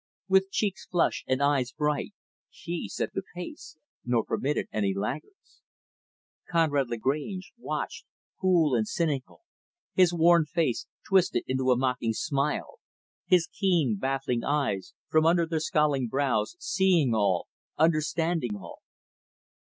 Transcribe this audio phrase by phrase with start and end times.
[0.27, 2.15] With cheeks flushed and eyes bright
[2.49, 5.61] she set the pace, nor permitted any laggards.
[6.49, 8.07] Conrad Lagrange watched,
[8.39, 9.41] cool and cynical
[9.93, 12.79] his worn face twisted into a mocking smile;
[13.27, 17.47] his keen, baffling eyes, from under their scowling brows, seeing all,
[17.77, 18.81] understanding all.